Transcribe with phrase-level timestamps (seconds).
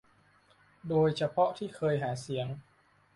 [0.87, 2.47] โดยเฉพาะที่เคยหาเสียง